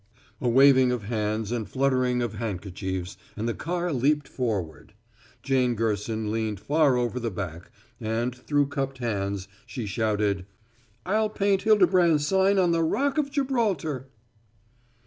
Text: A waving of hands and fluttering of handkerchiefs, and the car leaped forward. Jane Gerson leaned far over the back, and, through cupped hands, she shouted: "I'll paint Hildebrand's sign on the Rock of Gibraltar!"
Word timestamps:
A 0.41 0.49
waving 0.49 0.91
of 0.91 1.03
hands 1.03 1.51
and 1.51 1.69
fluttering 1.69 2.23
of 2.23 2.33
handkerchiefs, 2.33 3.17
and 3.37 3.47
the 3.47 3.53
car 3.53 3.93
leaped 3.93 4.27
forward. 4.27 4.95
Jane 5.43 5.75
Gerson 5.75 6.31
leaned 6.31 6.59
far 6.59 6.97
over 6.97 7.19
the 7.19 7.29
back, 7.29 7.69
and, 7.99 8.33
through 8.33 8.65
cupped 8.69 8.97
hands, 8.97 9.47
she 9.67 9.85
shouted: 9.85 10.47
"I'll 11.05 11.29
paint 11.29 11.61
Hildebrand's 11.61 12.25
sign 12.25 12.57
on 12.57 12.71
the 12.71 12.81
Rock 12.81 13.19
of 13.19 13.29
Gibraltar!" 13.29 14.07